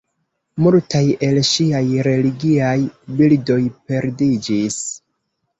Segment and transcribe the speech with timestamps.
[0.67, 2.73] Multaj el ŝiaj religiaj
[3.21, 3.61] bildoj
[3.91, 4.83] perdiĝis.